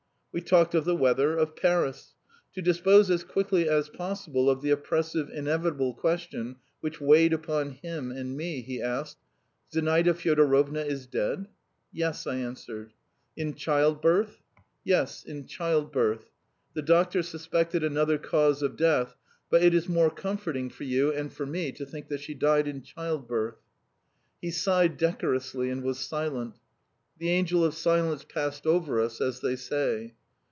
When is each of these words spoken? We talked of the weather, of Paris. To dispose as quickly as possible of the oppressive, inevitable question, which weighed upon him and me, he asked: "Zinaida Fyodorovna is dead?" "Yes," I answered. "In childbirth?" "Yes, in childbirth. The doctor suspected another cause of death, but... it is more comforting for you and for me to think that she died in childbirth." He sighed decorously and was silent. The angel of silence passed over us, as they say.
We 0.33 0.39
talked 0.39 0.73
of 0.75 0.85
the 0.85 0.95
weather, 0.95 1.35
of 1.37 1.57
Paris. 1.57 2.15
To 2.53 2.61
dispose 2.61 3.11
as 3.11 3.25
quickly 3.25 3.67
as 3.67 3.89
possible 3.89 4.49
of 4.49 4.61
the 4.61 4.69
oppressive, 4.69 5.29
inevitable 5.29 5.93
question, 5.93 6.55
which 6.79 7.01
weighed 7.01 7.33
upon 7.33 7.71
him 7.71 8.11
and 8.11 8.37
me, 8.37 8.61
he 8.61 8.81
asked: 8.81 9.17
"Zinaida 9.73 10.13
Fyodorovna 10.13 10.85
is 10.85 11.05
dead?" 11.05 11.49
"Yes," 11.91 12.25
I 12.25 12.35
answered. 12.37 12.93
"In 13.35 13.55
childbirth?" 13.55 14.41
"Yes, 14.85 15.25
in 15.25 15.47
childbirth. 15.47 16.29
The 16.75 16.81
doctor 16.81 17.23
suspected 17.23 17.83
another 17.83 18.17
cause 18.17 18.61
of 18.61 18.77
death, 18.77 19.17
but... 19.49 19.61
it 19.61 19.73
is 19.73 19.89
more 19.89 20.09
comforting 20.09 20.69
for 20.69 20.85
you 20.85 21.11
and 21.11 21.33
for 21.33 21.45
me 21.45 21.73
to 21.73 21.85
think 21.85 22.07
that 22.07 22.21
she 22.21 22.35
died 22.35 22.69
in 22.69 22.83
childbirth." 22.83 23.57
He 24.41 24.51
sighed 24.51 24.95
decorously 24.95 25.69
and 25.69 25.83
was 25.83 25.99
silent. 25.99 26.55
The 27.19 27.31
angel 27.31 27.65
of 27.65 27.73
silence 27.73 28.23
passed 28.23 28.65
over 28.65 29.01
us, 29.01 29.19
as 29.19 29.41
they 29.41 29.57
say. 29.57 30.13